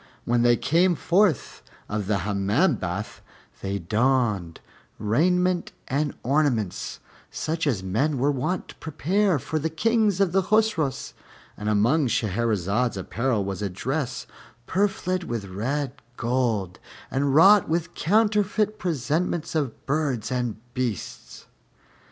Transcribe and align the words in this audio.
When 0.25 0.41
they 0.41 0.57
came 0.57 0.95
forth 0.95 1.61
of 1.87 2.07
the 2.07 2.17
Hammam 2.25 2.77
bath, 2.77 3.21
they 3.61 3.77
donned 3.77 4.59
raiment 4.97 5.73
and 5.87 6.15
ornaments, 6.23 6.99
such 7.29 7.67
as 7.67 7.83
men 7.83 8.17
were 8.17 8.31
wont 8.31 8.79
prepare 8.79 9.37
for 9.37 9.59
the 9.59 9.69
Kings 9.69 10.19
of 10.19 10.31
the 10.31 10.41
Chosroës; 10.41 11.13
and 11.55 11.69
among 11.69 12.07
Shahrazad's 12.07 12.97
apparel 12.97 13.45
was 13.45 13.61
a 13.61 13.69
dress 13.69 14.25
purfled 14.65 15.25
with 15.25 15.45
red 15.45 15.93
gold 16.17 16.79
and 17.11 17.35
wrought 17.35 17.69
with 17.69 17.93
counterfeit 17.93 18.79
presentments 18.79 19.53
of 19.53 19.85
birds 19.85 20.31
and 20.31 20.55
beasts. 20.73 21.45